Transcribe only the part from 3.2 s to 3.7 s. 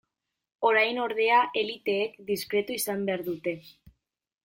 dute.